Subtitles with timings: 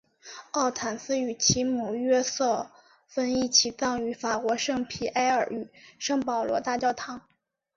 [0.53, 2.71] 奥坦丝与其母约瑟
[3.07, 7.21] 芬一起葬于法国圣皮埃尔与圣保罗大教堂。